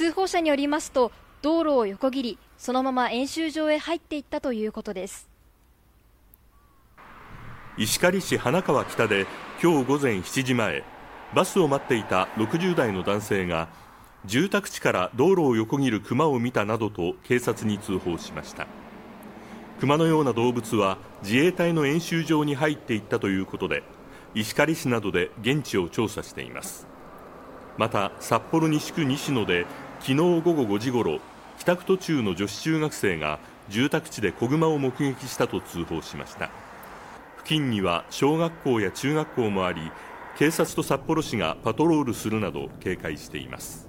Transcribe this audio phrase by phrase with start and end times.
[0.00, 1.12] 通報者によりますと
[1.42, 5.28] 道路を横切りそのまま演習場へ入っていったということです。
[7.76, 9.26] 石狩市花川北で
[9.62, 10.84] 今日午前7時前
[11.36, 13.68] バスを待っていた60代の男性が
[14.24, 18.66] 住宅地から道路を横切る熊を見たなどと警察に通報しました。
[19.80, 23.82] 熊のような動物は自衛隊の演習場に入っていったということで
[24.34, 26.86] 石狩市などで現地を調査しています。
[27.76, 29.66] また札幌西区西野で
[30.00, 31.20] 昨日午後5時ごろ
[31.58, 33.38] 帰宅途中の女子中学生が
[33.68, 36.50] 住宅地で子熊を目撃したと通報しました。
[37.36, 39.92] 付近には小学校や中学校もあり
[40.38, 43.88] 警察と札幌市がパトロールするなど警戒しています。